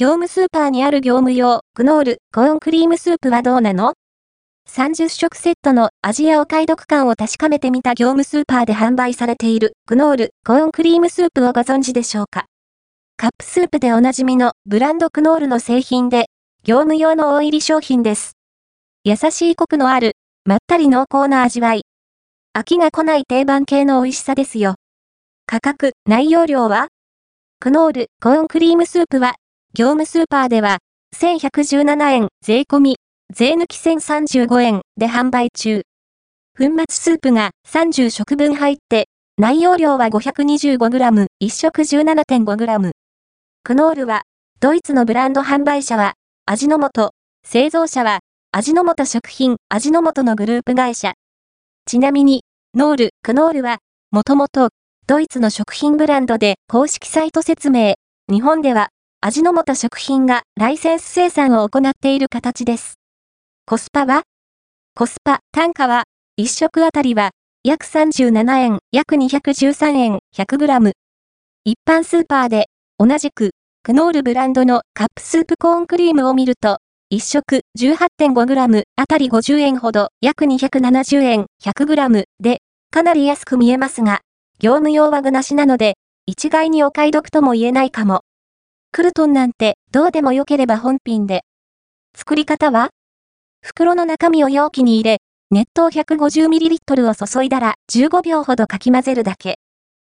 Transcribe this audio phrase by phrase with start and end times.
[0.00, 3.92] 業務スーパーにある業務用、クノール、コーンクリームスープはどうなの
[4.66, 12.46] ?30 食セットの味やお買い得感を確かめてみた業務スーパーで販売されている、クノール、コーンクリームスープをご存知でしょうか？
[13.18, 16.28] カップスープでおなじみのブランドクノールの製品で、
[16.64, 18.38] 業務用の大入り商品です。
[19.04, 20.12] 優しいコクのある、
[20.46, 21.82] まったり濃厚な味わい。
[22.56, 24.76] 飽きが来ない定番系の美味しさですよ。
[25.44, 26.86] 価格、内容量は？
[27.58, 29.34] クノール、コーンクリームスープは、
[29.72, 30.78] 業務スーパーでは、
[31.16, 32.96] 1117円税込み、
[33.32, 35.82] 税抜き1035円で販売中。
[36.58, 39.06] 粉末スープが30食分入って、
[39.38, 42.90] 内容量は 525g、1食 17.5g。
[43.62, 44.22] クノールは、
[44.58, 46.14] ドイツのブランド販売者は、
[46.46, 47.12] 味の素、
[47.46, 48.18] 製造者は、
[48.50, 51.14] 味の素食品、味の素のグループ会社。
[51.86, 52.42] ちなみに、
[52.74, 53.78] ノール、クノールは、
[54.10, 54.70] もともと、
[55.06, 57.94] ドイツの食品ブランドで公式サイト説明、
[58.28, 58.88] 日本では、
[59.22, 62.94] 味の素食品がライセンス生産を行っている形です。
[63.66, 64.22] コスパは？
[64.94, 66.04] コスパ、単価は、
[66.40, 70.92] 1食あたりは、約37円、約213円、100g。
[71.66, 73.50] 一般スーパーで、同じく、
[73.82, 76.78] クノールブランドのカップスープコーンクリームを見ると、
[77.12, 80.08] 1食 18.5g あたり50円ほど。
[80.22, 81.46] 約270円。
[81.62, 84.20] 100g でかなり安く見えますが、
[84.60, 88.22] 業務用は具なしなので、一概にお買い得とも言えないかも。
[88.92, 91.42] クルトンなんてどうでもよければ本品で。
[92.16, 92.90] 作り方は？
[93.62, 95.18] 袋の中身を容器に入れ、
[95.52, 99.58] 熱湯 150ml を注いだら15秒ほどかき混ぜるだけ。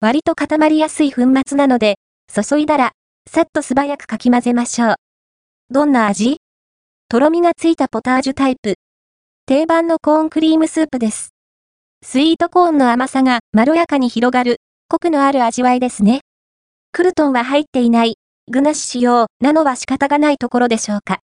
[0.00, 1.96] 割と固まりやすい粉末なので、
[2.32, 2.92] 注いだら、
[3.30, 4.94] さっと素早くかき混ぜましょう。
[5.68, 6.38] どんな味？
[7.10, 8.76] とろみがついたポタージュタイプ。
[9.44, 11.34] 定番のコーンクリームスープです。
[12.02, 14.56] スイートコーンの甘さがまろやかに広がる、
[14.88, 16.20] コクのある味わいですね。
[16.92, 21.20] クルトンは入っていない、具なし仕様なのは仕方がないところでしょうか。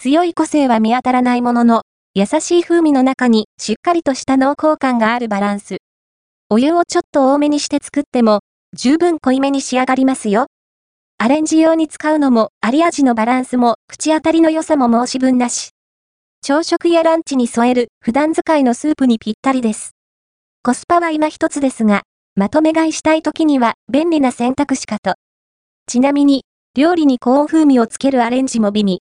[0.00, 1.82] 強い個性は見当たらないものの、
[2.14, 5.76] 優しい風味の中にしっかりとした濃厚感があるバランス。
[6.50, 8.40] お湯をちょっと多めにして作っても、
[8.76, 10.46] 十分濃いめに仕上がりますよ。
[11.18, 15.70] アレンジ用に使うのも、あり味のバランスも、口当たりの良さも申し分なし。
[16.42, 19.90] 朝食やランチに添える、普段使いのスープにぴったりです。
[20.62, 22.02] コスパは今一つですが、
[22.34, 25.14] まとめ買いしたい時には、便利な選択肢かと。
[25.88, 26.44] ちなみに、
[26.74, 28.96] 料理にコーン風味をつけるアレンジも美味。